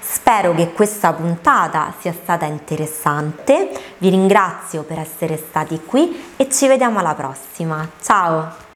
Spero 0.00 0.54
che 0.54 0.72
questa 0.72 1.12
puntata 1.12 1.92
sia 1.98 2.12
stata 2.12 2.44
interessante, 2.44 3.70
vi 3.98 4.10
ringrazio 4.10 4.82
per 4.82 4.98
essere 4.98 5.36
stati 5.36 5.80
qui 5.84 6.32
e 6.36 6.48
ci 6.50 6.66
vediamo 6.68 6.98
alla 6.98 7.14
prossima. 7.14 7.88
Ciao! 8.00 8.70